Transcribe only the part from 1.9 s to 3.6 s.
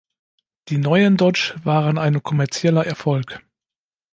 ein kommerzieller Erfolg.